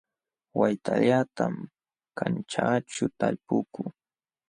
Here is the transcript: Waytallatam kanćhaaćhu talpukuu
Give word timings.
Waytallatam 0.59 1.53
kanćhaaćhu 2.17 3.05
talpukuu 3.19 3.87